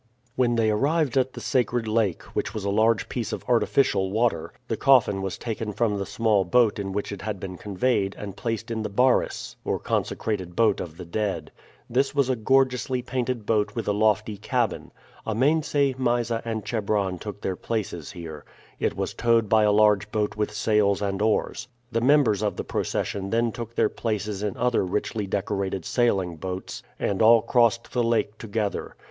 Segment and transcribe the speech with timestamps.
[0.35, 4.51] When they arrived at the sacred lake, which was a large piece of artificial water,
[4.67, 8.35] the coffin was taken from the small boat in which it had been conveyed and
[8.35, 11.51] placed in the baris, or consecrated boat of the dead.
[11.87, 14.91] This was a gorgeously painted boat with a lofty cabin.
[15.23, 18.43] Amense, Mysa, and Chebron took their places here.
[18.79, 21.67] It was towed by a large boat with sails and oars.
[21.91, 26.81] The members of the procession then took their places in other richly decorated sailing boats,
[26.97, 28.95] and all crossed the lake together.